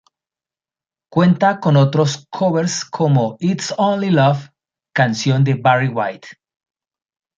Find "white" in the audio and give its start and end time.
5.89-6.27